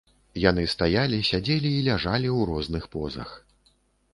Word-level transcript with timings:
Яны 0.43 0.63
стаялі, 0.75 1.19
сядзелі 1.29 1.69
і 1.81 1.83
ляжалі 1.89 2.29
ў 2.37 2.39
розных 2.51 2.83
позах. 2.97 3.37